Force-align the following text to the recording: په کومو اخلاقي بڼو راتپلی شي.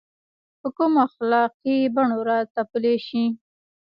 په 0.59 0.67
کومو 0.77 0.99
اخلاقي 1.07 1.77
بڼو 1.95 2.19
راتپلی 2.29 2.95
شي. 3.07 3.25